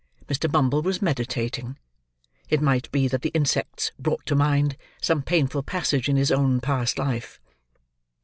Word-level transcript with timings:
Mr. 0.25 0.51
Bumble 0.51 0.81
was 0.81 0.99
meditating; 0.99 1.77
it 2.49 2.59
might 2.59 2.91
be 2.91 3.07
that 3.07 3.21
the 3.21 3.29
insects 3.35 3.91
brought 3.99 4.25
to 4.25 4.33
mind, 4.33 4.75
some 4.99 5.21
painful 5.21 5.61
passage 5.61 6.09
in 6.09 6.15
his 6.15 6.31
own 6.31 6.59
past 6.59 6.97
life. 6.97 7.39